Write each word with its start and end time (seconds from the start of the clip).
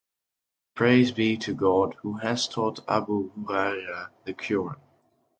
Praise 0.73 1.11
be 1.11 1.37
to 1.37 1.53
God 1.53 1.93
Who 2.01 2.13
has 2.13 2.47
taught 2.47 2.79
Abu 2.89 3.29
Hurairah 3.33 4.09
the 4.25 4.33
Quran. 4.33 4.79